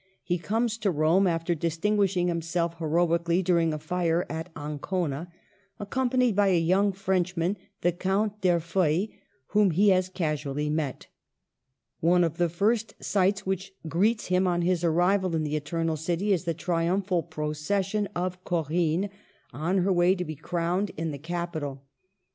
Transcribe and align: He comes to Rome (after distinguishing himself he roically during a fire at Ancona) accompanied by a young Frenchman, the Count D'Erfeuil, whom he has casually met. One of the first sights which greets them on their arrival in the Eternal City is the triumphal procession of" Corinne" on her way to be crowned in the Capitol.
He 0.23 0.39
comes 0.39 0.79
to 0.79 0.89
Rome 0.89 1.27
(after 1.27 1.53
distinguishing 1.53 2.27
himself 2.27 2.79
he 2.79 2.85
roically 2.85 3.43
during 3.43 3.71
a 3.71 3.77
fire 3.77 4.25
at 4.31 4.49
Ancona) 4.55 5.31
accompanied 5.79 6.35
by 6.35 6.47
a 6.47 6.57
young 6.59 6.91
Frenchman, 6.91 7.55
the 7.81 7.91
Count 7.91 8.41
D'Erfeuil, 8.41 9.09
whom 9.49 9.69
he 9.69 9.89
has 9.89 10.09
casually 10.09 10.71
met. 10.71 11.05
One 11.99 12.23
of 12.23 12.37
the 12.37 12.49
first 12.49 12.95
sights 12.99 13.45
which 13.45 13.73
greets 13.87 14.29
them 14.29 14.47
on 14.47 14.61
their 14.61 14.89
arrival 14.89 15.35
in 15.35 15.43
the 15.43 15.55
Eternal 15.55 15.97
City 15.97 16.33
is 16.33 16.45
the 16.45 16.55
triumphal 16.55 17.21
procession 17.21 18.07
of" 18.15 18.43
Corinne" 18.43 19.11
on 19.53 19.77
her 19.83 19.93
way 19.93 20.15
to 20.15 20.25
be 20.25 20.35
crowned 20.35 20.89
in 20.97 21.11
the 21.11 21.19
Capitol. 21.19 21.83